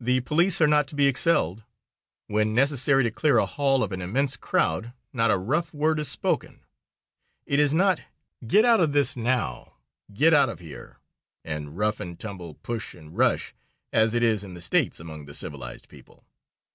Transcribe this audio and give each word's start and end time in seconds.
The 0.00 0.20
police 0.22 0.62
are 0.62 0.66
not 0.66 0.88
to 0.88 0.94
be 0.94 1.06
excelled. 1.06 1.62
When 2.26 2.54
necessary 2.54 3.02
to 3.02 3.10
clear 3.10 3.36
a 3.36 3.44
hall 3.44 3.82
of 3.82 3.92
an 3.92 4.00
immense 4.00 4.34
crowd, 4.34 4.94
not 5.12 5.30
a 5.30 5.36
rough 5.36 5.74
word 5.74 5.98
is 5.98 6.08
spoken. 6.08 6.64
It 7.44 7.60
is 7.60 7.74
not: 7.74 8.00
"Get 8.46 8.64
out 8.64 8.80
of 8.80 8.92
this, 8.92 9.14
now;" 9.14 9.74
"Get 10.10 10.32
out 10.32 10.48
of 10.48 10.60
here," 10.60 11.00
and 11.44 11.76
rough 11.76 12.00
and 12.00 12.18
tumble, 12.18 12.54
push 12.54 12.94
and 12.94 13.14
rush, 13.14 13.54
as 13.92 14.14
it 14.14 14.22
is 14.22 14.42
in 14.42 14.54
the 14.54 14.62
States 14.62 15.00
among 15.00 15.26
the 15.26 15.34
civilized 15.34 15.90
people. 15.90 16.24